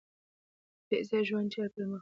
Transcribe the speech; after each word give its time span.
پیسې 0.87 1.17
د 1.23 1.25
ژوند 1.27 1.47
چارې 1.53 1.69
پر 1.73 1.79
مخ 1.79 1.79
وړي. 1.85 1.89